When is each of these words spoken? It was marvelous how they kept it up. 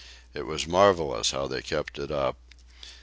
It 0.33 0.47
was 0.47 0.65
marvelous 0.65 1.29
how 1.29 1.45
they 1.47 1.61
kept 1.61 1.99
it 1.99 2.09
up. 2.09 2.35